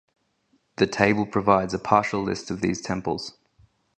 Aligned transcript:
The 0.77 0.87
table 0.87 1.27
provides 1.27 1.75
a 1.75 1.77
partial 1.77 2.23
list 2.23 2.49
of 2.49 2.61
these 2.61 2.81
temples. 2.81 3.37